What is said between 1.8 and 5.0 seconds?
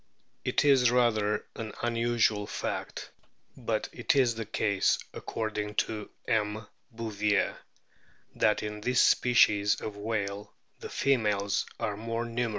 unusual fact, but it is the case